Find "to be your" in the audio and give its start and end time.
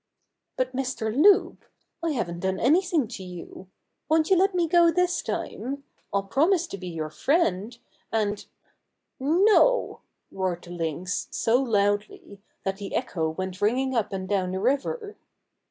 6.69-7.11